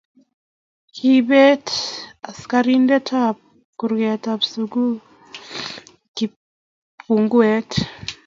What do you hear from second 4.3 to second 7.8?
ab sukul kipunguet.